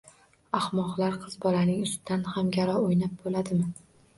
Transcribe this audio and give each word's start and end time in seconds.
Ahmoqlar, 0.59 1.17
qiz 1.25 1.35
bolaning 1.45 1.85
ustida 1.89 2.33
ham 2.39 2.51
garov 2.59 2.89
o`ynab 2.89 3.17
bo`ladimi 3.25 3.71